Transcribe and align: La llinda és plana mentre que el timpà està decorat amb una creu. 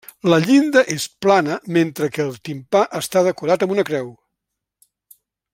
La 0.31 0.37
llinda 0.45 0.81
és 0.93 1.05
plana 1.25 1.57
mentre 1.77 2.09
que 2.15 2.25
el 2.25 2.33
timpà 2.49 2.83
està 3.03 3.25
decorat 3.31 3.67
amb 3.67 3.77
una 3.79 3.89
creu. 3.93 4.13